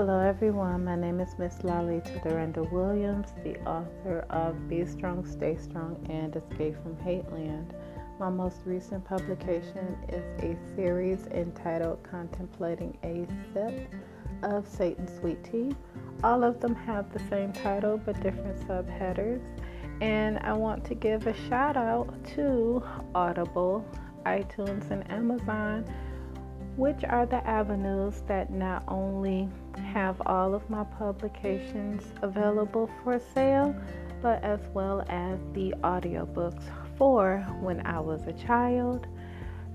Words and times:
Hello, 0.00 0.18
everyone. 0.18 0.86
My 0.86 0.96
name 0.96 1.20
is 1.20 1.38
Miss 1.38 1.62
Lalita 1.62 2.12
Duranda 2.24 2.66
Williams, 2.72 3.34
the 3.44 3.60
author 3.68 4.24
of 4.30 4.66
Be 4.66 4.86
Strong, 4.86 5.26
Stay 5.26 5.58
Strong, 5.58 6.06
and 6.08 6.34
Escape 6.34 6.82
from 6.82 6.98
Hate 7.00 7.30
Land. 7.30 7.74
My 8.18 8.30
most 8.30 8.60
recent 8.64 9.04
publication 9.04 9.98
is 10.08 10.24
a 10.42 10.56
series 10.74 11.26
entitled 11.26 12.02
Contemplating 12.02 12.96
a 13.02 13.26
Sip 13.52 13.92
of 14.42 14.66
Satan's 14.66 15.14
Sweet 15.18 15.44
Tea. 15.44 15.76
All 16.24 16.44
of 16.44 16.60
them 16.60 16.74
have 16.74 17.12
the 17.12 17.20
same 17.28 17.52
title 17.52 17.98
but 17.98 18.18
different 18.22 18.56
subheaders. 18.66 19.42
And 20.00 20.38
I 20.38 20.54
want 20.54 20.82
to 20.86 20.94
give 20.94 21.26
a 21.26 21.34
shout 21.46 21.76
out 21.76 22.08
to 22.36 22.82
Audible, 23.14 23.84
iTunes, 24.24 24.90
and 24.90 25.10
Amazon 25.10 25.84
which 26.76 27.04
are 27.04 27.26
the 27.26 27.46
avenues 27.46 28.22
that 28.26 28.50
not 28.50 28.82
only 28.88 29.48
have 29.80 30.20
all 30.26 30.54
of 30.54 30.68
my 30.70 30.84
publications 30.84 32.02
available 32.22 32.90
for 33.02 33.20
sale, 33.34 33.74
but 34.22 34.42
as 34.44 34.60
well 34.74 35.04
as 35.08 35.38
the 35.54 35.74
audiobooks 35.82 36.62
for 36.96 37.38
When 37.60 37.84
I 37.86 38.00
Was 38.00 38.26
a 38.26 38.32
Child, 38.32 39.06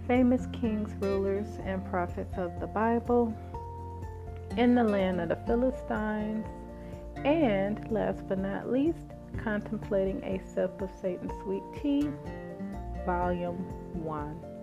Famous 0.08 0.48
Kings, 0.54 0.94
Rulers, 0.99 1.60
and 1.63 1.84
Prophets 1.90 2.38
of 2.38 2.60
the 2.60 2.68
Bible, 2.68 3.36
In 4.58 4.76
the 4.76 4.84
Land 4.84 5.20
of 5.20 5.30
the 5.30 5.38
Philistines, 5.48 6.46
and 7.24 7.91
last 7.91 8.27
but 8.27 8.40
not 8.40 8.72
least, 8.72 9.08
Contemplating 9.44 10.24
a 10.24 10.40
Sip 10.54 10.82
of 10.82 10.90
Satan's 11.02 11.34
Sweet 11.44 11.63
Tea, 11.82 12.10
Volume 13.05 13.58
1. 13.94 14.55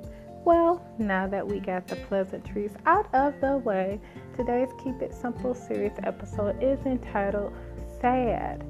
Well, 0.45 0.85
now 0.99 1.29
that 1.29 1.47
we 1.47 1.61
got 1.61 1.87
the 1.87 1.95
pleasantries 1.95 2.73
out 2.85 3.07
of 3.15 3.41
the 3.41 3.59
way, 3.59 4.01
today's 4.37 4.71
Keep 4.83 5.01
It 5.01 5.15
Simple 5.15 5.55
series 5.55 5.93
episode 6.03 6.61
is 6.61 6.85
entitled 6.85 7.53
Sad, 8.01 8.65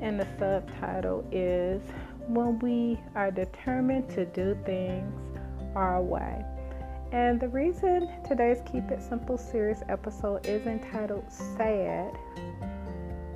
and 0.00 0.18
the 0.18 0.26
subtitle 0.36 1.24
is 1.30 1.80
When 2.26 2.58
We 2.58 2.98
Are 3.14 3.30
Determined 3.30 4.10
to 4.10 4.24
Do 4.24 4.58
Things 4.66 5.14
Our 5.76 6.02
Way. 6.02 6.44
And 7.12 7.38
the 7.38 7.48
reason 7.48 8.08
today's 8.26 8.58
Keep 8.66 8.90
It 8.90 9.00
Simple 9.00 9.38
series 9.38 9.84
episode 9.88 10.44
is 10.44 10.66
entitled 10.66 11.30
Sad 11.30 12.18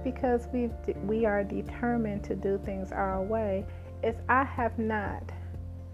because 0.02 0.48
we 0.52 0.70
we 1.04 1.24
are 1.24 1.44
determined 1.44 2.24
to 2.24 2.34
do 2.34 2.60
things 2.64 2.90
our 2.90 3.22
way 3.22 3.64
is 4.02 4.16
I 4.28 4.42
have 4.42 4.76
not 4.76 5.22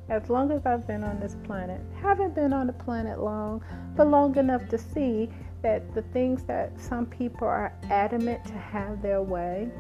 as 0.09 0.29
long 0.29 0.51
as 0.51 0.67
I've 0.67 0.87
been 0.87 1.05
on 1.05 1.21
this 1.21 1.37
planet. 1.45 1.81
Haven't 2.01 2.35
been 2.35 2.53
on 2.53 2.67
the 2.67 2.73
planet 2.73 3.21
long, 3.21 3.63
but 3.97 4.09
long 4.09 4.37
enough 4.37 4.69
to 4.69 4.79
see 4.79 5.29
that 5.63 5.95
the 5.95 6.03
things 6.03 6.43
that 6.45 6.79
some 6.81 7.07
people 7.07 7.47
are 7.47 7.73
adamant 7.91 8.45
to 8.47 8.55
have 8.55 9.01
their 9.01 9.23
way 9.23 9.71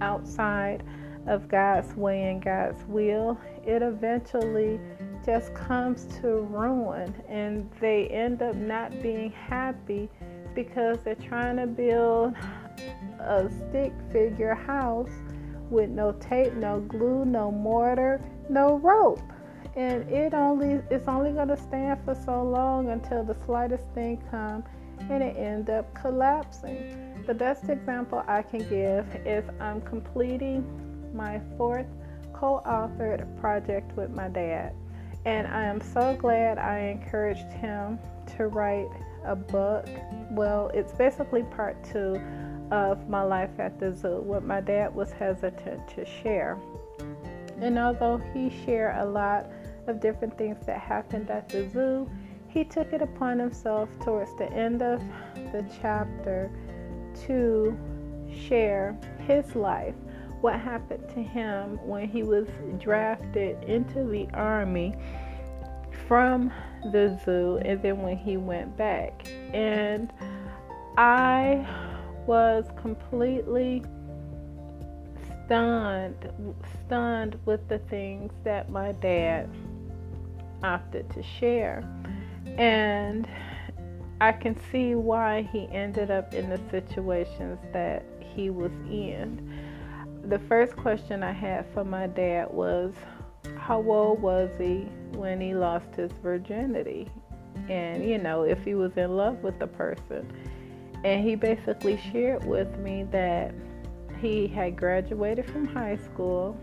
outside 0.00 0.82
of 1.26 1.48
God's 1.48 1.94
way 1.94 2.30
and 2.30 2.42
God's 2.42 2.82
will, 2.84 3.38
it 3.66 3.82
eventually 3.82 4.80
just 5.24 5.52
comes 5.54 6.06
to 6.20 6.46
ruin 6.50 7.14
and 7.28 7.70
they 7.80 8.06
end 8.08 8.42
up 8.42 8.54
not 8.54 8.90
being 9.02 9.30
happy 9.32 10.08
because 10.54 10.98
they're 11.04 11.14
trying 11.14 11.56
to 11.56 11.66
build 11.66 12.34
a 13.20 13.50
stick 13.50 13.92
figure 14.12 14.54
house 14.54 15.10
with 15.68 15.90
no 15.90 16.12
tape, 16.12 16.54
no 16.54 16.80
glue, 16.80 17.24
no 17.24 17.52
mortar, 17.52 18.20
no 18.50 18.78
rope. 18.78 19.22
And 19.76 20.10
it 20.10 20.34
only 20.34 20.82
it's 20.90 21.06
only 21.06 21.30
gonna 21.30 21.56
stand 21.56 22.00
for 22.04 22.14
so 22.14 22.42
long 22.42 22.90
until 22.90 23.22
the 23.22 23.36
slightest 23.46 23.84
thing 23.94 24.22
comes 24.30 24.64
and 25.08 25.22
it 25.22 25.36
end 25.36 25.70
up 25.70 25.94
collapsing. 25.94 27.22
The 27.26 27.34
best 27.34 27.68
example 27.68 28.22
I 28.26 28.42
can 28.42 28.60
give 28.68 29.06
is 29.24 29.44
I'm 29.60 29.80
completing 29.82 30.64
my 31.14 31.40
fourth 31.56 31.86
co-authored 32.34 33.40
project 33.40 33.96
with 33.96 34.10
my 34.10 34.28
dad. 34.28 34.74
And 35.24 35.46
I 35.46 35.64
am 35.64 35.80
so 35.80 36.16
glad 36.16 36.58
I 36.58 36.78
encouraged 36.78 37.52
him 37.52 37.98
to 38.36 38.46
write 38.48 38.88
a 39.24 39.36
book. 39.36 39.86
Well, 40.30 40.70
it's 40.72 40.92
basically 40.92 41.42
part 41.44 41.82
two 41.84 42.20
of 42.70 43.08
my 43.08 43.22
life 43.22 43.58
at 43.58 43.78
the 43.78 43.94
zoo, 43.94 44.20
what 44.22 44.44
my 44.44 44.60
dad 44.60 44.94
was 44.94 45.12
hesitant 45.12 45.86
to 45.88 46.04
share. 46.04 46.58
And 47.60 47.78
although 47.78 48.18
he 48.32 48.50
shared 48.64 48.96
a 48.96 49.04
lot 49.04 49.50
of 49.86 50.00
different 50.00 50.36
things 50.38 50.64
that 50.66 50.80
happened 50.80 51.30
at 51.30 51.48
the 51.48 51.68
zoo, 51.68 52.10
he 52.48 52.64
took 52.64 52.92
it 52.92 53.02
upon 53.02 53.38
himself 53.38 53.88
towards 54.00 54.34
the 54.36 54.50
end 54.52 54.82
of 54.82 55.00
the 55.34 55.64
chapter 55.80 56.50
to 57.26 57.76
share 58.48 58.98
his 59.26 59.54
life, 59.54 59.94
what 60.40 60.58
happened 60.58 61.08
to 61.10 61.22
him 61.22 61.78
when 61.86 62.08
he 62.08 62.22
was 62.22 62.48
drafted 62.78 63.62
into 63.64 64.04
the 64.04 64.26
army 64.34 64.94
from 66.08 66.52
the 66.92 67.20
zoo 67.24 67.58
and 67.64 67.82
then 67.82 68.02
when 68.02 68.16
he 68.16 68.36
went 68.36 68.76
back. 68.76 69.26
And 69.52 70.12
I 70.96 71.66
was 72.26 72.64
completely 72.80 73.84
stunned 75.50 76.54
stunned 76.86 77.36
with 77.44 77.66
the 77.68 77.80
things 77.90 78.32
that 78.44 78.70
my 78.70 78.92
dad 78.92 79.50
opted 80.62 81.10
to 81.10 81.20
share 81.24 81.82
and 82.56 83.26
I 84.20 84.30
can 84.30 84.56
see 84.70 84.94
why 84.94 85.48
he 85.50 85.66
ended 85.72 86.08
up 86.12 86.34
in 86.34 86.50
the 86.50 86.60
situations 86.70 87.58
that 87.72 88.04
he 88.20 88.50
was 88.50 88.70
in. 88.88 89.58
The 90.28 90.38
first 90.40 90.76
question 90.76 91.24
I 91.24 91.32
had 91.32 91.66
for 91.74 91.84
my 91.84 92.06
dad 92.06 92.52
was 92.52 92.92
how 93.56 93.82
old 93.82 94.22
was 94.22 94.50
he 94.56 94.86
when 95.16 95.40
he 95.40 95.54
lost 95.54 95.96
his 95.96 96.12
virginity? 96.22 97.10
And 97.68 98.04
you 98.04 98.18
know, 98.18 98.42
if 98.42 98.62
he 98.62 98.74
was 98.74 98.96
in 98.96 99.16
love 99.16 99.42
with 99.42 99.58
the 99.58 99.66
person. 99.66 100.30
And 101.02 101.26
he 101.26 101.34
basically 101.34 101.98
shared 102.12 102.44
with 102.44 102.78
me 102.78 103.04
that 103.10 103.54
he 104.20 104.46
had 104.46 104.76
graduated 104.76 105.46
from 105.50 105.66
high 105.66 105.96
school 105.96 106.56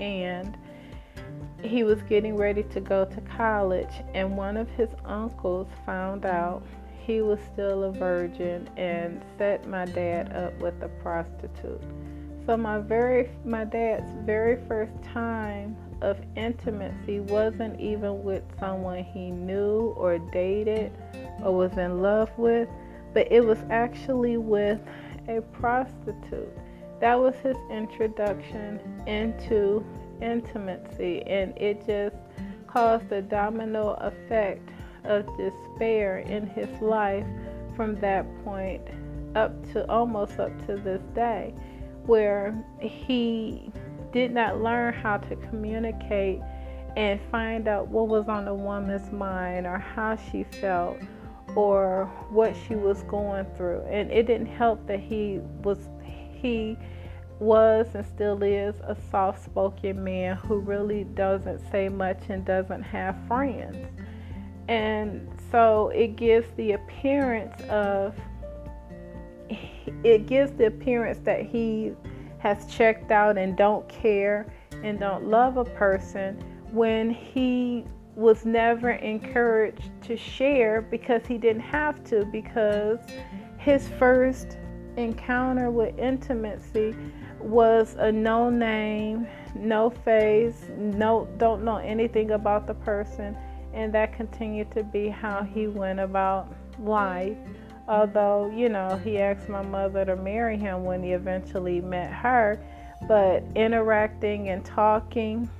and 0.00 0.56
he 1.62 1.82
was 1.84 2.02
getting 2.02 2.36
ready 2.36 2.62
to 2.64 2.80
go 2.80 3.04
to 3.04 3.20
college 3.22 3.92
and 4.12 4.36
one 4.36 4.56
of 4.56 4.68
his 4.70 4.90
uncles 5.04 5.68
found 5.86 6.26
out 6.26 6.62
he 7.06 7.20
was 7.20 7.38
still 7.52 7.84
a 7.84 7.92
virgin 7.92 8.68
and 8.76 9.22
set 9.38 9.66
my 9.68 9.84
dad 9.84 10.32
up 10.34 10.58
with 10.60 10.74
a 10.82 10.88
prostitute. 10.88 11.82
So 12.46 12.56
my 12.56 12.78
very 12.78 13.30
my 13.44 13.64
dad's 13.64 14.10
very 14.24 14.58
first 14.66 14.92
time 15.02 15.76
of 16.02 16.18
intimacy 16.36 17.20
wasn't 17.20 17.80
even 17.80 18.22
with 18.22 18.42
someone 18.58 19.02
he 19.02 19.30
knew 19.30 19.94
or 19.96 20.18
dated 20.18 20.92
or 21.42 21.56
was 21.56 21.76
in 21.78 22.02
love 22.02 22.30
with 22.36 22.68
but 23.14 23.30
it 23.30 23.44
was 23.44 23.58
actually 23.70 24.36
with 24.36 24.80
a 25.28 25.40
prostitute. 25.40 26.52
That 27.00 27.18
was 27.18 27.34
his 27.36 27.56
introduction 27.70 28.80
into 29.06 29.84
intimacy, 30.20 31.22
and 31.26 31.56
it 31.58 31.86
just 31.86 32.16
caused 32.66 33.10
a 33.12 33.22
domino 33.22 33.92
effect 34.00 34.68
of 35.04 35.26
despair 35.36 36.18
in 36.18 36.46
his 36.46 36.68
life 36.80 37.26
from 37.76 37.96
that 38.00 38.26
point 38.44 38.82
up 39.34 39.70
to 39.72 39.88
almost 39.90 40.38
up 40.38 40.66
to 40.66 40.76
this 40.76 41.02
day, 41.14 41.54
where 42.06 42.64
he 42.80 43.72
did 44.12 44.32
not 44.32 44.62
learn 44.62 44.94
how 44.94 45.16
to 45.16 45.36
communicate 45.36 46.40
and 46.96 47.20
find 47.30 47.66
out 47.66 47.88
what 47.88 48.06
was 48.06 48.28
on 48.28 48.46
a 48.46 48.54
woman's 48.54 49.10
mind 49.10 49.66
or 49.66 49.78
how 49.78 50.16
she 50.16 50.44
felt 50.44 50.96
or 51.56 52.06
what 52.30 52.54
she 52.66 52.74
was 52.74 53.02
going 53.04 53.46
through. 53.56 53.82
And 53.88 54.10
it 54.10 54.26
didn't 54.26 54.46
help 54.46 54.86
that 54.86 55.00
he 55.00 55.40
was 55.62 55.88
he 56.32 56.76
was 57.40 57.88
and 57.94 58.06
still 58.06 58.42
is 58.42 58.76
a 58.80 58.96
soft-spoken 59.10 60.02
man 60.02 60.36
who 60.36 60.58
really 60.58 61.04
doesn't 61.04 61.60
say 61.70 61.88
much 61.88 62.18
and 62.28 62.44
doesn't 62.44 62.82
have 62.82 63.16
friends. 63.26 63.76
And 64.68 65.28
so 65.50 65.88
it 65.88 66.16
gives 66.16 66.48
the 66.56 66.72
appearance 66.72 67.60
of 67.68 68.14
it 69.48 70.26
gives 70.26 70.52
the 70.52 70.66
appearance 70.66 71.18
that 71.24 71.44
he 71.44 71.92
has 72.38 72.66
checked 72.66 73.10
out 73.10 73.36
and 73.38 73.56
don't 73.56 73.86
care 73.88 74.46
and 74.82 74.98
don't 74.98 75.26
love 75.26 75.56
a 75.56 75.64
person 75.64 76.42
when 76.72 77.10
he 77.10 77.84
was 78.16 78.44
never 78.44 78.90
encouraged 78.90 79.90
to 80.02 80.16
share 80.16 80.82
because 80.82 81.26
he 81.26 81.36
didn't 81.36 81.62
have 81.62 82.02
to 82.04 82.24
because 82.26 82.98
his 83.58 83.88
first 83.98 84.58
encounter 84.96 85.70
with 85.70 85.98
intimacy 85.98 86.94
was 87.40 87.96
a 87.98 88.10
no 88.10 88.48
name, 88.48 89.26
no 89.54 89.90
face, 89.90 90.66
no 90.76 91.28
don't 91.38 91.64
know 91.64 91.76
anything 91.76 92.32
about 92.32 92.66
the 92.66 92.74
person. 92.74 93.36
And 93.72 93.92
that 93.92 94.12
continued 94.12 94.70
to 94.72 94.84
be 94.84 95.08
how 95.08 95.42
he 95.42 95.66
went 95.66 95.98
about 95.98 96.54
life. 96.78 97.36
Although, 97.88 98.50
you 98.54 98.68
know, 98.68 98.96
he 99.02 99.18
asked 99.18 99.48
my 99.48 99.62
mother 99.62 100.04
to 100.04 100.16
marry 100.16 100.56
him 100.56 100.84
when 100.84 101.02
he 101.02 101.12
eventually 101.12 101.80
met 101.80 102.12
her, 102.12 102.58
but 103.08 103.42
interacting 103.56 104.48
and 104.48 104.64
talking, 104.64 105.50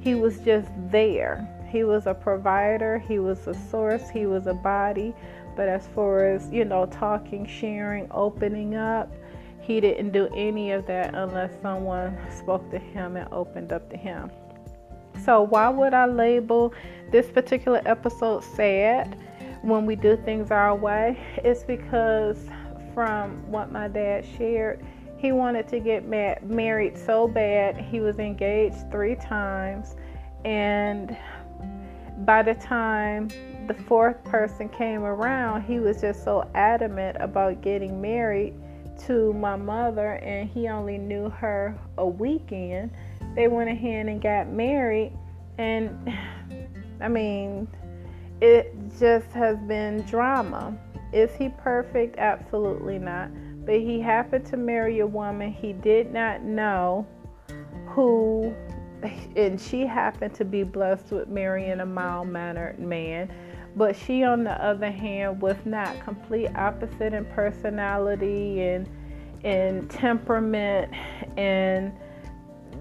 he 0.00 0.14
was 0.14 0.38
just 0.40 0.68
there. 0.90 1.48
He 1.70 1.84
was 1.84 2.06
a 2.06 2.14
provider, 2.14 2.98
he 2.98 3.18
was 3.18 3.46
a 3.46 3.54
source, 3.54 4.08
he 4.08 4.26
was 4.26 4.46
a 4.46 4.54
body. 4.54 5.14
But 5.56 5.68
as 5.68 5.86
far 5.88 6.24
as, 6.24 6.50
you 6.52 6.64
know, 6.64 6.86
talking, 6.86 7.44
sharing, 7.44 8.08
opening 8.10 8.74
up, 8.76 9.12
he 9.60 9.80
didn't 9.80 10.12
do 10.12 10.28
any 10.34 10.72
of 10.72 10.86
that 10.86 11.14
unless 11.14 11.50
someone 11.60 12.16
spoke 12.34 12.70
to 12.70 12.78
him 12.78 13.16
and 13.16 13.30
opened 13.32 13.72
up 13.72 13.90
to 13.90 13.96
him. 13.96 14.30
So, 15.24 15.42
why 15.42 15.68
would 15.68 15.94
I 15.94 16.06
label 16.06 16.72
this 17.10 17.28
particular 17.28 17.82
episode 17.84 18.44
sad 18.44 19.18
when 19.62 19.84
we 19.84 19.96
do 19.96 20.16
things 20.16 20.50
our 20.50 20.74
way? 20.74 21.18
It's 21.38 21.64
because, 21.64 22.38
from 22.94 23.50
what 23.50 23.72
my 23.72 23.88
dad 23.88 24.24
shared, 24.38 24.84
he 25.18 25.32
wanted 25.32 25.66
to 25.68 25.80
get 25.80 26.06
married 26.06 26.96
so 26.96 27.26
bad. 27.26 27.76
He 27.76 28.00
was 28.00 28.18
engaged 28.20 28.90
three 28.90 29.16
times, 29.16 29.96
and 30.44 31.16
by 32.24 32.42
the 32.42 32.54
time 32.54 33.28
the 33.66 33.74
fourth 33.86 34.22
person 34.24 34.68
came 34.68 35.02
around, 35.02 35.62
he 35.62 35.78
was 35.78 36.00
just 36.00 36.24
so 36.24 36.48
adamant 36.54 37.16
about 37.20 37.60
getting 37.62 38.00
married 38.00 38.54
to 39.06 39.32
my 39.34 39.56
mother, 39.56 40.14
and 40.14 40.48
he 40.48 40.68
only 40.68 40.98
knew 40.98 41.28
her 41.30 41.78
a 41.98 42.06
weekend. 42.06 42.90
They 43.34 43.46
went 43.48 43.70
ahead 43.70 44.06
and 44.06 44.20
got 44.20 44.48
married, 44.48 45.12
and 45.58 46.12
I 47.00 47.08
mean, 47.08 47.68
it 48.40 48.74
just 48.98 49.30
has 49.32 49.56
been 49.58 50.02
drama. 50.02 50.76
Is 51.12 51.34
he 51.36 51.48
perfect? 51.48 52.18
Absolutely 52.18 52.98
not 52.98 53.30
but 53.68 53.80
he 53.80 54.00
happened 54.00 54.46
to 54.46 54.56
marry 54.56 55.00
a 55.00 55.06
woman 55.06 55.52
he 55.52 55.74
did 55.74 56.10
not 56.10 56.42
know 56.42 57.06
who 57.88 58.50
and 59.36 59.60
she 59.60 59.86
happened 59.86 60.34
to 60.34 60.44
be 60.44 60.62
blessed 60.62 61.10
with 61.10 61.28
marrying 61.28 61.80
a 61.80 61.86
mild 61.86 62.28
mannered 62.28 62.78
man. 62.78 63.32
But 63.76 63.94
she 63.94 64.24
on 64.24 64.44
the 64.44 64.64
other 64.64 64.90
hand 64.90 65.40
was 65.40 65.56
not 65.64 66.00
complete 66.00 66.48
opposite 66.56 67.12
in 67.12 67.24
personality 67.26 68.62
and 68.62 68.88
in 69.44 69.86
temperament 69.88 70.92
and 71.36 71.92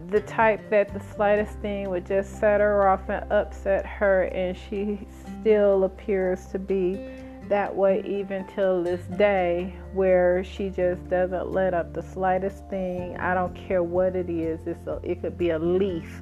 the 0.09 0.21
type 0.21 0.69
that 0.69 0.93
the 0.93 0.99
slightest 0.99 1.59
thing 1.59 1.89
would 1.89 2.05
just 2.05 2.39
set 2.39 2.61
her 2.61 2.87
off 2.87 3.09
and 3.09 3.29
upset 3.31 3.85
her. 3.85 4.23
And 4.23 4.57
she 4.57 4.99
still 5.41 5.83
appears 5.83 6.47
to 6.47 6.59
be 6.59 7.09
that 7.49 7.75
way 7.75 8.03
even 8.05 8.45
till 8.47 8.83
this 8.83 9.01
day 9.17 9.73
where 9.93 10.43
she 10.43 10.69
just 10.69 11.07
doesn't 11.09 11.51
let 11.51 11.73
up 11.73 11.93
the 11.93 12.01
slightest 12.01 12.67
thing. 12.69 13.17
I 13.17 13.33
don't 13.33 13.55
care 13.55 13.83
what 13.83 14.15
it 14.15 14.29
is. 14.29 14.65
It's 14.65 14.85
a, 14.87 14.99
it 15.03 15.21
could 15.21 15.37
be 15.37 15.51
a 15.51 15.59
leaf 15.59 16.21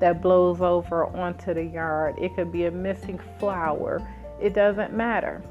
that 0.00 0.20
blows 0.22 0.60
over 0.60 1.06
onto 1.06 1.54
the 1.54 1.64
yard. 1.64 2.16
It 2.18 2.34
could 2.34 2.52
be 2.52 2.66
a 2.66 2.70
missing 2.70 3.20
flower. 3.38 4.06
It 4.40 4.54
doesn't 4.54 4.92
matter. 4.92 5.42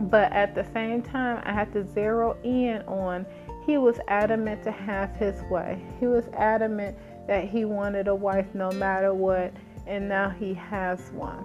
But 0.00 0.32
at 0.32 0.54
the 0.54 0.64
same 0.72 1.02
time 1.02 1.42
i 1.44 1.52
had 1.52 1.72
to 1.74 1.86
zero 1.86 2.36
in 2.42 2.82
on 2.82 3.24
he 3.64 3.78
was 3.78 4.00
adamant 4.08 4.64
to 4.64 4.72
have 4.72 5.14
his 5.16 5.40
way. 5.50 5.80
He 6.00 6.06
was 6.06 6.24
adamant 6.36 6.96
that 7.28 7.48
he 7.48 7.64
wanted 7.64 8.08
a 8.08 8.14
wife 8.14 8.46
no 8.54 8.72
matter 8.72 9.14
what 9.14 9.52
and 9.86 10.08
now 10.08 10.30
he 10.30 10.54
has 10.54 11.10
one. 11.12 11.44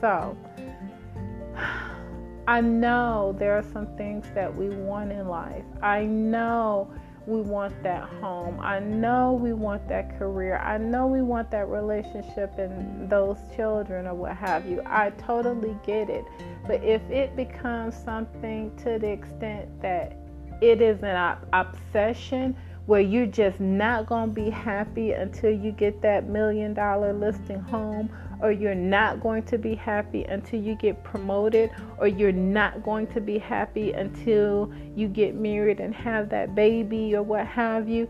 So 0.00 0.36
I 2.46 2.60
know 2.60 3.36
there 3.38 3.56
are 3.56 3.62
some 3.72 3.86
things 3.96 4.26
that 4.34 4.54
we 4.54 4.68
want 4.68 5.12
in 5.12 5.28
life. 5.28 5.64
I 5.80 6.04
know 6.04 6.92
we 7.26 7.40
want 7.40 7.80
that 7.84 8.08
home. 8.20 8.58
I 8.60 8.80
know 8.80 9.38
we 9.40 9.52
want 9.52 9.88
that 9.88 10.18
career. 10.18 10.58
I 10.58 10.76
know 10.76 11.06
we 11.06 11.22
want 11.22 11.52
that 11.52 11.68
relationship 11.68 12.58
and 12.58 13.08
those 13.08 13.38
children 13.54 14.08
or 14.08 14.14
what 14.14 14.36
have 14.36 14.66
you. 14.66 14.82
I 14.86 15.10
totally 15.10 15.76
get 15.86 16.10
it. 16.10 16.24
But 16.66 16.82
if 16.82 17.02
it 17.10 17.36
becomes 17.36 17.96
something 17.96 18.76
to 18.78 18.98
the 18.98 19.08
extent 19.08 19.80
that 19.82 20.16
it 20.60 20.82
is 20.82 21.02
an 21.02 21.36
obsession 21.52 22.56
where 22.86 23.00
you're 23.00 23.26
just 23.26 23.60
not 23.60 24.06
going 24.06 24.34
to 24.34 24.34
be 24.34 24.50
happy 24.50 25.12
until 25.12 25.52
you 25.52 25.72
get 25.72 26.02
that 26.02 26.28
million 26.28 26.74
dollar 26.74 27.12
listing 27.12 27.60
home 27.60 28.10
or 28.42 28.50
you're 28.50 28.74
not 28.74 29.20
going 29.20 29.44
to 29.44 29.56
be 29.56 29.74
happy 29.74 30.24
until 30.24 30.60
you 30.60 30.74
get 30.74 31.02
promoted, 31.04 31.70
or 31.98 32.08
you're 32.08 32.32
not 32.32 32.82
going 32.82 33.06
to 33.06 33.20
be 33.20 33.38
happy 33.38 33.92
until 33.92 34.70
you 34.96 35.06
get 35.06 35.36
married 35.36 35.78
and 35.78 35.94
have 35.94 36.28
that 36.28 36.54
baby, 36.54 37.14
or 37.14 37.22
what 37.22 37.46
have 37.46 37.88
you. 37.88 38.08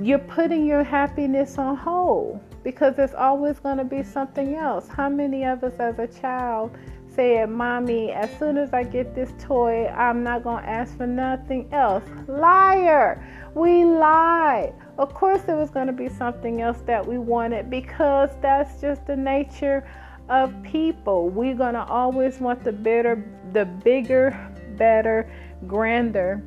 You're 0.00 0.18
putting 0.18 0.66
your 0.66 0.82
happiness 0.82 1.58
on 1.58 1.76
hold 1.76 2.40
because 2.64 2.96
there's 2.96 3.14
always 3.14 3.60
going 3.60 3.78
to 3.78 3.84
be 3.84 4.02
something 4.02 4.56
else. 4.56 4.88
How 4.88 5.08
many 5.08 5.44
of 5.44 5.62
us 5.62 5.74
as 5.78 5.98
a 6.00 6.08
child 6.08 6.76
said, 7.14 7.50
Mommy, 7.50 8.10
as 8.10 8.30
soon 8.38 8.56
as 8.56 8.72
I 8.72 8.84
get 8.84 9.14
this 9.14 9.32
toy, 9.38 9.86
I'm 9.88 10.22
not 10.22 10.42
going 10.42 10.62
to 10.62 10.68
ask 10.68 10.96
for 10.96 11.06
nothing 11.06 11.68
else? 11.72 12.04
Liar! 12.26 13.22
We 13.54 13.84
lied. 13.84 14.74
Of 14.98 15.14
course, 15.14 15.42
there 15.42 15.56
was 15.56 15.70
going 15.70 15.86
to 15.86 15.92
be 15.92 16.08
something 16.08 16.60
else 16.60 16.78
that 16.86 17.06
we 17.06 17.18
wanted 17.18 17.70
because 17.70 18.30
that's 18.40 18.80
just 18.80 19.06
the 19.06 19.16
nature 19.16 19.86
of 20.28 20.54
people. 20.62 21.28
We're 21.28 21.54
going 21.54 21.74
to 21.74 21.84
always 21.84 22.40
want 22.40 22.64
the 22.64 22.72
better, 22.72 23.24
the 23.52 23.64
bigger, 23.64 24.30
better, 24.76 25.30
grander. 25.66 26.42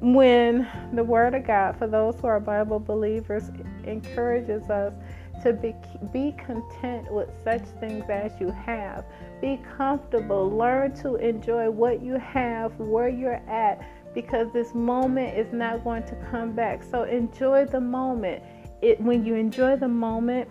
When 0.00 0.66
the 0.94 1.04
Word 1.04 1.34
of 1.34 1.46
God, 1.46 1.76
for 1.76 1.86
those 1.86 2.18
who 2.20 2.26
are 2.26 2.40
Bible 2.40 2.80
believers, 2.80 3.50
encourages 3.84 4.70
us 4.70 4.94
to 5.42 5.52
be, 5.52 5.74
be 6.12 6.32
content 6.32 7.10
with 7.12 7.28
such 7.42 7.62
things 7.80 8.04
as 8.10 8.32
you 8.40 8.50
have. 8.50 9.04
Be 9.40 9.60
comfortable. 9.76 10.50
Learn 10.50 10.94
to 10.96 11.16
enjoy 11.16 11.70
what 11.70 12.02
you 12.02 12.18
have, 12.18 12.78
where 12.78 13.08
you're 13.08 13.42
at 13.48 13.80
because 14.14 14.52
this 14.52 14.74
moment 14.74 15.36
is 15.36 15.52
not 15.52 15.84
going 15.84 16.02
to 16.04 16.14
come 16.30 16.52
back. 16.52 16.82
So 16.82 17.04
enjoy 17.04 17.66
the 17.66 17.80
moment. 17.80 18.42
It 18.82 19.00
when 19.00 19.24
you 19.24 19.34
enjoy 19.34 19.76
the 19.76 19.88
moment, 19.88 20.48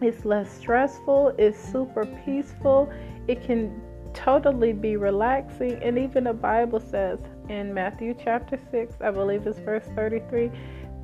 it's 0.00 0.24
less 0.24 0.50
stressful, 0.50 1.34
it's 1.38 1.58
super 1.58 2.06
peaceful. 2.24 2.90
It 3.28 3.44
can 3.44 3.80
totally 4.12 4.72
be 4.72 4.96
relaxing 4.96 5.72
and 5.82 5.98
even 5.98 6.24
the 6.24 6.32
Bible 6.32 6.80
says 6.80 7.18
in 7.48 7.74
Matthew 7.74 8.14
chapter 8.14 8.58
6, 8.70 8.94
I 9.00 9.10
believe 9.10 9.46
it's 9.46 9.58
verse 9.58 9.84
33, 9.96 10.50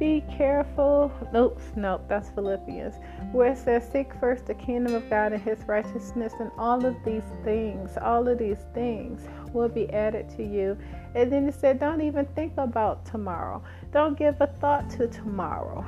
be 0.00 0.24
careful. 0.34 1.12
Nope, 1.30 1.60
nope, 1.76 2.06
that's 2.08 2.30
Philippians, 2.30 2.94
where 3.32 3.52
it 3.52 3.58
says, 3.58 3.86
Seek 3.92 4.12
first 4.18 4.46
the 4.46 4.54
kingdom 4.54 4.94
of 4.94 5.08
God 5.10 5.34
and 5.34 5.42
his 5.42 5.60
righteousness, 5.64 6.32
and 6.40 6.50
all 6.58 6.84
of 6.84 6.96
these 7.04 7.22
things, 7.44 7.96
all 8.00 8.26
of 8.26 8.38
these 8.38 8.64
things 8.72 9.28
will 9.52 9.68
be 9.68 9.92
added 9.92 10.30
to 10.30 10.42
you. 10.42 10.76
And 11.14 11.30
then 11.30 11.46
it 11.46 11.54
said, 11.54 11.78
Don't 11.78 12.00
even 12.00 12.24
think 12.34 12.54
about 12.56 13.04
tomorrow. 13.04 13.62
Don't 13.92 14.18
give 14.18 14.40
a 14.40 14.46
thought 14.46 14.88
to 14.90 15.06
tomorrow. 15.06 15.86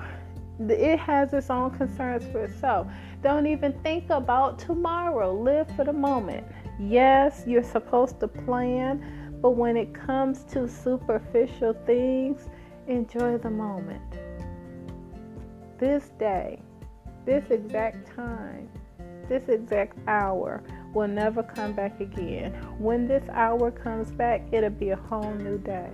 It 0.61 0.99
has 0.99 1.33
its 1.33 1.49
own 1.49 1.71
concerns 1.79 2.25
for 2.31 2.45
itself. 2.45 2.87
Don't 3.23 3.47
even 3.47 3.73
think 3.83 4.11
about 4.11 4.59
tomorrow. 4.59 5.35
Live 5.35 5.75
for 5.75 5.85
the 5.85 5.93
moment. 5.93 6.47
Yes, 6.79 7.45
you're 7.47 7.63
supposed 7.63 8.21
to 8.21 8.29
plan, 8.29 9.39
but 9.41 9.53
when 9.53 9.79
it 9.79 9.95
comes 9.95 10.45
to 10.53 10.69
superficial 10.69 11.73
things, 11.87 12.49
enjoy 12.87 13.39
the 13.39 13.51
moment. 13.51 14.19
This 15.79 16.11
day, 16.19 16.61
this 17.25 17.51
exact 17.51 18.15
time, 18.15 18.69
this 19.29 19.49
exact 19.49 19.97
hour 20.09 20.63
will 20.95 21.09
never 21.09 21.43
come 21.43 21.73
back 21.73 22.01
again. 22.01 22.53
When 22.79 23.07
this 23.07 23.25
hour 23.31 23.71
comes 23.71 24.11
back, 24.13 24.43
it'll 24.53 24.71
be 24.71 24.91
a 24.91 24.97
whole 24.97 25.35
new 25.35 25.59
day. 25.59 25.91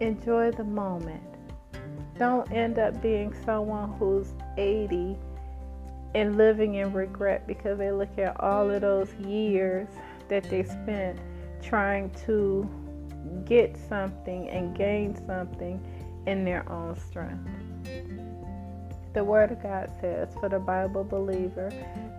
Enjoy 0.00 0.50
the 0.52 0.64
moment. 0.64 1.22
Don't 2.18 2.50
end 2.52 2.78
up 2.78 3.00
being 3.00 3.34
someone 3.44 3.92
who's 3.98 4.34
80 4.56 5.16
and 6.14 6.36
living 6.36 6.74
in 6.74 6.92
regret 6.92 7.46
because 7.46 7.78
they 7.78 7.92
look 7.92 8.18
at 8.18 8.40
all 8.40 8.70
of 8.70 8.80
those 8.80 9.12
years 9.14 9.88
that 10.28 10.44
they 10.44 10.64
spent 10.64 11.18
trying 11.62 12.10
to 12.26 12.68
get 13.44 13.76
something 13.88 14.48
and 14.50 14.76
gain 14.76 15.14
something 15.26 15.80
in 16.26 16.44
their 16.44 16.70
own 16.70 16.96
strength. 16.96 17.48
The 19.14 19.24
Word 19.24 19.50
of 19.52 19.62
God 19.62 19.90
says 20.00 20.28
for 20.38 20.48
the 20.48 20.58
Bible 20.58 21.02
believer 21.02 21.70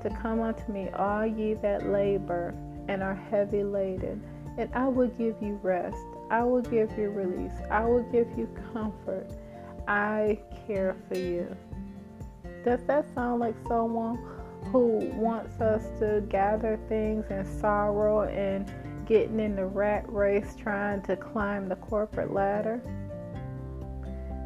to 0.01 0.09
come 0.21 0.41
unto 0.41 0.71
me, 0.71 0.89
all 0.89 1.25
ye 1.25 1.53
that 1.55 1.89
labor 1.89 2.53
and 2.87 3.03
are 3.03 3.15
heavy 3.15 3.63
laden, 3.63 4.23
and 4.57 4.69
I 4.73 4.87
will 4.87 5.07
give 5.07 5.35
you 5.41 5.59
rest. 5.61 5.97
I 6.29 6.43
will 6.43 6.61
give 6.61 6.97
you 6.97 7.09
release. 7.09 7.53
I 7.69 7.85
will 7.85 8.03
give 8.11 8.27
you 8.37 8.49
comfort. 8.73 9.31
I 9.87 10.39
care 10.67 10.95
for 11.07 11.17
you. 11.17 11.55
Does 12.65 12.83
that 12.87 13.05
sound 13.15 13.39
like 13.39 13.55
someone 13.67 14.19
who 14.71 15.09
wants 15.15 15.61
us 15.61 15.83
to 15.99 16.21
gather 16.29 16.77
things 16.89 17.25
in 17.29 17.45
sorrow 17.59 18.23
and 18.23 18.71
getting 19.09 19.39
in 19.39 19.55
the 19.55 19.65
rat 19.65 20.05
race 20.07 20.55
trying 20.55 21.01
to 21.01 21.17
climb 21.17 21.67
the 21.67 21.75
corporate 21.77 22.31
ladder. 22.31 22.79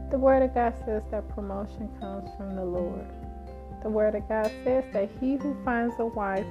The 0.10 0.18
Word 0.18 0.42
of 0.42 0.56
God 0.56 0.74
says 0.86 1.04
that 1.12 1.28
promotion 1.36 1.90
comes 2.00 2.30
from 2.38 2.56
the 2.56 2.64
Lord. 2.64 3.06
The 3.84 3.90
Word 3.90 4.16
of 4.16 4.28
God 4.30 4.50
says 4.64 4.86
that 4.94 5.10
he 5.20 5.36
who 5.36 5.54
finds 5.66 5.96
a 6.00 6.06
wife 6.06 6.46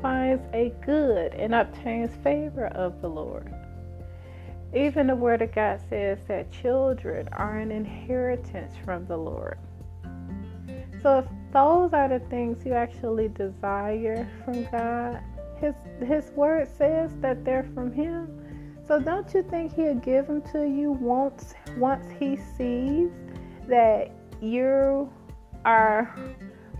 finds 0.00 0.42
a 0.54 0.72
good 0.84 1.34
and 1.34 1.56
obtains 1.56 2.14
favor 2.22 2.68
of 2.68 3.00
the 3.02 3.08
Lord. 3.08 3.52
Even 4.72 5.08
the 5.08 5.16
Word 5.16 5.42
of 5.42 5.52
God 5.52 5.80
says 5.90 6.18
that 6.28 6.52
children 6.52 7.28
are 7.32 7.58
an 7.58 7.72
inheritance 7.72 8.74
from 8.84 9.06
the 9.06 9.16
Lord. 9.16 9.58
So, 11.02 11.18
if 11.18 11.26
those 11.52 11.92
are 11.92 12.08
the 12.08 12.20
things 12.30 12.64
you 12.64 12.74
actually 12.74 13.28
desire 13.28 14.28
from 14.44 14.64
God, 14.70 15.20
His, 15.60 15.74
His 16.06 16.30
Word 16.32 16.68
says 16.68 17.12
that 17.20 17.44
they're 17.44 17.68
from 17.74 17.92
Him. 17.92 18.42
So, 18.86 19.00
don't 19.00 19.32
you 19.34 19.42
think 19.42 19.74
He'll 19.74 19.94
give 19.94 20.26
them 20.26 20.42
to 20.52 20.64
you 20.66 20.92
once, 20.92 21.54
once 21.76 22.06
He 22.18 22.36
sees 22.36 23.10
that 23.68 24.10
you 24.40 25.10
are 25.64 26.14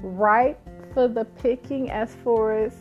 ripe 0.02 0.60
for 0.94 1.08
the 1.08 1.24
picking 1.24 1.90
as 1.90 2.14
far 2.14 2.56
as 2.56 2.76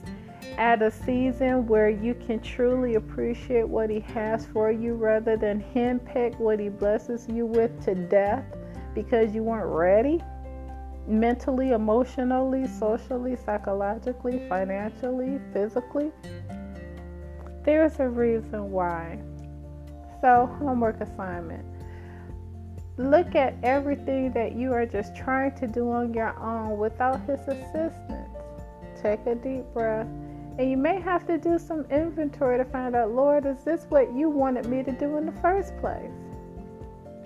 at 0.58 0.82
a 0.82 0.92
season 0.92 1.66
where 1.68 1.90
you 1.90 2.14
can 2.14 2.40
truly 2.40 2.96
appreciate 2.96 3.68
what 3.68 3.90
He 3.90 4.00
has 4.02 4.46
for 4.46 4.72
you 4.72 4.94
rather 4.94 5.36
than 5.36 5.64
handpick 5.74 6.38
what 6.40 6.60
He 6.60 6.70
blesses 6.70 7.28
you 7.28 7.46
with 7.46 7.84
to 7.86 7.96
death 7.96 8.46
because 8.94 9.34
you 9.34 9.44
weren't 9.44 9.68
ready 9.68 10.22
mentally, 11.08 11.72
emotionally, 11.72 12.68
socially, 12.68 13.36
psychologically, 13.36 14.48
financially, 14.50 15.40
physically. 15.54 16.12
There's 17.64 18.00
a 18.00 18.08
reason 18.08 18.72
why. 18.72 19.20
So, 20.22 20.50
homework 20.60 21.02
assignment. 21.02 21.66
Look 22.98 23.36
at 23.36 23.56
everything 23.64 24.32
that 24.34 24.56
you 24.56 24.72
are 24.72 24.86
just 24.86 25.16
trying 25.16 25.56
to 25.58 25.68
do 25.68 25.92
on 25.92 26.14
your 26.14 26.38
own 26.40 26.78
without 26.78 27.22
His 27.28 27.40
assistance. 27.42 27.96
Take 29.02 29.26
a 29.26 29.36
deep 29.36 29.66
breath 29.74 30.08
and 30.58 30.72
you 30.72 30.78
may 30.78 31.02
have 31.02 31.28
to 31.28 31.38
do 31.38 31.60
some 31.60 31.86
inventory 31.92 32.58
to 32.58 32.66
find 32.66 32.96
out, 32.96 33.12
Lord, 33.12 33.46
is 33.46 33.64
this 33.66 33.86
what 33.90 34.14
you 34.16 34.30
wanted 34.30 34.68
me 34.68 34.84
to 34.84 34.92
do 34.94 35.18
in 35.18 35.26
the 35.26 35.34
first 35.42 35.76
place? 35.78 36.12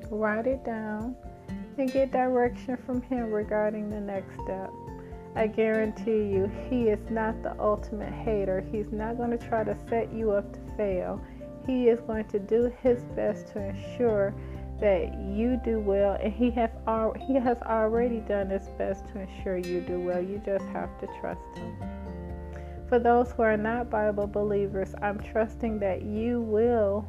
Write 0.09 0.47
it 0.47 0.65
down 0.65 1.15
and 1.79 1.91
get 1.91 2.11
direction 2.11 2.77
from 2.77 3.01
Him 3.01 3.31
regarding 3.31 3.89
the 3.89 3.99
next 3.99 4.33
step. 4.43 4.71
I 5.35 5.47
guarantee 5.47 6.23
you, 6.33 6.51
He 6.69 6.89
is 6.89 7.09
not 7.09 7.41
the 7.43 7.59
ultimate 7.59 8.13
hater. 8.13 8.61
He's 8.71 8.91
not 8.91 9.17
going 9.17 9.31
to 9.31 9.37
try 9.37 9.63
to 9.63 9.77
set 9.87 10.13
you 10.13 10.31
up 10.31 10.51
to 10.53 10.59
fail. 10.75 11.21
He 11.65 11.87
is 11.87 11.99
going 12.01 12.25
to 12.25 12.39
do 12.39 12.71
His 12.81 13.03
best 13.15 13.47
to 13.53 13.59
ensure 13.61 14.33
that 14.79 15.13
you 15.19 15.59
do 15.63 15.79
well, 15.79 16.17
and 16.21 16.33
He 16.33 16.51
has 16.51 16.71
al- 16.87 17.15
He 17.27 17.35
has 17.35 17.57
already 17.61 18.19
done 18.19 18.49
His 18.49 18.67
best 18.77 19.07
to 19.07 19.19
ensure 19.21 19.57
you 19.57 19.81
do 19.81 19.99
well. 19.99 20.21
You 20.21 20.41
just 20.45 20.65
have 20.67 20.99
to 20.99 21.07
trust 21.19 21.57
Him. 21.57 21.75
For 22.87 22.97
those 22.97 23.31
who 23.31 23.43
are 23.43 23.57
not 23.57 23.91
Bible 23.91 24.25
believers, 24.25 24.95
I'm 25.01 25.19
trusting 25.19 25.79
that 25.79 26.01
you 26.01 26.41
will 26.41 27.07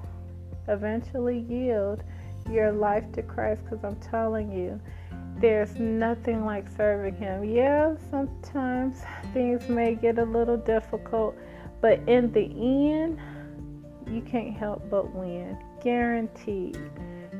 eventually 0.68 1.38
yield 1.48 2.04
your 2.50 2.72
life 2.72 3.10
to 3.12 3.22
Christ 3.22 3.62
because 3.64 3.84
I'm 3.84 3.96
telling 3.96 4.50
you, 4.50 4.80
there's 5.38 5.74
nothing 5.78 6.44
like 6.44 6.68
serving 6.76 7.16
Him. 7.16 7.44
Yeah, 7.44 7.94
sometimes 8.10 9.02
things 9.32 9.68
may 9.68 9.94
get 9.94 10.18
a 10.18 10.24
little 10.24 10.56
difficult, 10.56 11.34
but 11.80 12.00
in 12.06 12.32
the 12.32 12.44
end, 12.44 13.18
you 14.06 14.20
can't 14.20 14.56
help 14.56 14.88
but 14.90 15.14
win. 15.14 15.56
Guaranteed. 15.82 16.78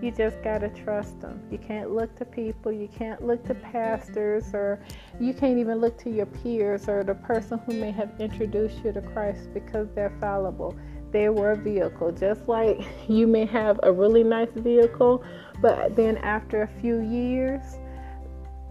You 0.01 0.11
just 0.11 0.43
got 0.43 0.59
to 0.59 0.71
trust 0.71 1.21
them. 1.21 1.43
You 1.51 1.59
can't 1.59 1.91
look 1.91 2.17
to 2.17 2.25
people, 2.25 2.73
you 2.73 2.89
can't 2.89 3.23
look 3.23 3.45
to 3.49 3.55
pastors, 3.55 4.55
or 4.55 4.81
you 5.19 5.35
can't 5.35 5.59
even 5.59 5.79
look 5.79 5.99
to 5.99 6.11
your 6.11 6.25
peers 6.25 6.89
or 6.89 7.05
the 7.05 7.17
person 7.17 7.59
who 7.67 7.75
may 7.75 7.91
have 7.91 8.19
introduced 8.19 8.83
you 8.83 8.93
to 8.93 9.03
Christ 9.03 9.53
because 9.53 9.89
they're 9.95 10.17
fallible. 10.19 10.75
They 11.13 11.29
were 11.29 11.53
a 11.53 11.57
vehicle. 11.57 12.13
Just 12.13 12.49
like 12.49 12.81
you 13.09 13.27
may 13.27 13.47
have 13.47 13.81
a 13.83 13.93
really 13.93 14.25
nice 14.25 14.51
vehicle, 14.55 15.25
but 15.61 15.97
then 15.97 16.17
after 16.19 16.63
a 16.63 16.69
few 16.81 17.01
years, 17.01 17.63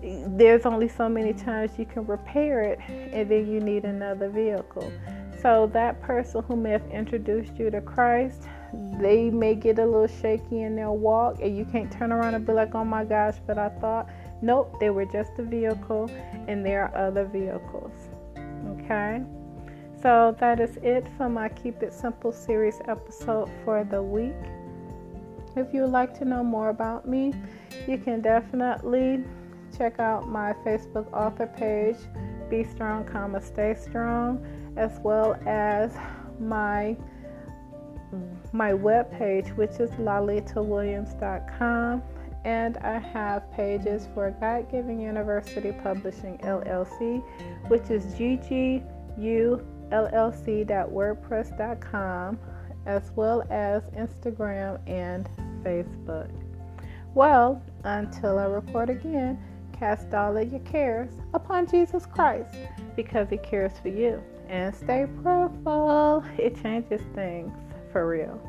there's 0.02 0.66
only 0.66 0.88
so 0.88 1.10
many 1.10 1.34
times 1.34 1.72
you 1.78 1.86
can 1.86 2.06
repair 2.06 2.62
it, 2.62 2.80
and 2.88 3.30
then 3.30 3.48
you 3.48 3.60
need 3.60 3.84
another 3.84 4.30
vehicle. 4.30 4.92
So, 5.42 5.70
that 5.74 6.02
person 6.02 6.44
who 6.44 6.56
may 6.56 6.72
have 6.72 6.90
introduced 6.92 7.58
you 7.58 7.70
to 7.70 7.82
Christ, 7.82 8.44
they 9.00 9.30
may 9.30 9.56
get 9.56 9.80
a 9.80 9.86
little 9.86 10.08
shaky 10.08 10.62
in 10.62 10.76
their 10.76 10.92
walk, 10.92 11.40
and 11.42 11.58
you 11.58 11.66
can't 11.66 11.92
turn 11.92 12.12
around 12.12 12.36
and 12.36 12.46
be 12.46 12.54
like, 12.54 12.76
oh 12.76 12.86
my 12.86 13.04
gosh, 13.04 13.36
but 13.46 13.58
I 13.58 13.70
thought, 13.70 14.10
nope, 14.42 14.80
they 14.80 14.90
were 14.90 15.06
just 15.06 15.32
a 15.38 15.44
vehicle, 15.44 16.10
and 16.48 16.66
there 16.66 16.84
are 16.84 17.08
other 17.08 17.26
vehicles. 17.26 17.92
Okay? 18.68 19.22
So 20.02 20.36
that 20.40 20.60
is 20.62 20.78
it 20.78 21.06
for 21.18 21.28
my 21.28 21.50
Keep 21.50 21.84
It 21.84 21.92
Simple 21.92 22.32
series 22.32 22.80
episode 22.88 23.52
for 23.66 23.84
the 23.84 24.02
week. 24.02 24.32
If 25.58 25.74
you 25.74 25.82
would 25.82 25.92
like 25.92 26.18
to 26.20 26.26
know 26.26 26.42
more 26.42 26.70
about 26.70 27.06
me, 27.06 27.34
you 27.86 27.98
can 27.98 28.22
definitely 28.22 29.26
check 29.78 30.00
out 30.00 30.30
my 30.30 30.54
Facebook 30.66 31.12
author 31.12 31.48
page, 31.48 31.98
Be 32.50 32.64
Strong, 32.64 33.08
comma 33.08 33.42
Stay 33.42 33.76
Strong, 33.76 34.48
as 34.78 35.02
well 35.04 35.38
as 35.46 35.98
my 36.40 36.96
my 38.54 38.72
webpage, 38.72 39.54
which 39.58 39.82
is 39.82 39.90
lalitawilliams.com. 39.92 42.02
And 42.46 42.78
I 42.78 43.00
have 43.00 43.52
pages 43.52 44.08
for 44.14 44.32
God 44.40 44.72
Giving 44.72 45.02
University 45.02 45.74
Publishing 45.74 46.38
LLC, 46.38 47.22
which 47.68 47.90
is 47.90 48.18
ggullc.wordpress.com, 49.90 52.40
as 52.86 53.12
well 53.16 53.44
as 53.50 53.84
Instagram 53.90 54.80
and 54.88 55.30
Facebook. 55.64 56.30
Well, 57.14 57.62
until 57.84 58.40
I 58.40 58.46
record 58.46 58.90
again, 58.90 59.38
cast 59.78 60.14
all 60.14 60.38
of 60.38 60.50
your 60.52 60.62
cares 60.62 61.12
upon 61.34 61.68
Jesus 61.68 62.06
Christ 62.06 62.56
because 62.96 63.28
He 63.30 63.36
cares 63.38 63.74
for 63.82 63.90
you. 63.90 64.24
And 64.48 64.74
stay 64.74 65.08
prayerful, 65.22 66.24
it 66.38 66.56
changes 66.62 67.02
things 67.14 67.52
for 67.92 68.08
real. 68.08 68.40